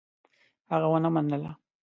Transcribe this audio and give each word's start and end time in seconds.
هغه 0.71 0.87
ونه 0.91 1.09
منله. 1.15 1.51